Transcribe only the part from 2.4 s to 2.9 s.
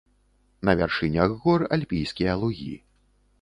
лугі.